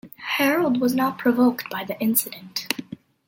Harald 0.37 0.81
was 0.81 0.95
not 0.95 1.19
provoked 1.19 1.69
by 1.69 1.83
the 1.83 1.95
incident. 1.99 2.65